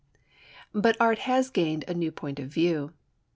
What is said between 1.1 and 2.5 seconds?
has gained a new point of